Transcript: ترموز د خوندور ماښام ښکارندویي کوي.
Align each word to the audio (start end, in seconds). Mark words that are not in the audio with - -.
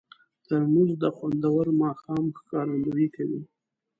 ترموز 0.45 0.91
د 1.03 1.05
خوندور 1.15 1.65
ماښام 1.81 2.25
ښکارندویي 2.39 3.07
کوي. 3.15 3.41